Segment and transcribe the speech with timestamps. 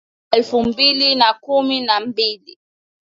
[0.03, 2.57] hadi mwaka elfu mbili na kumi na mbili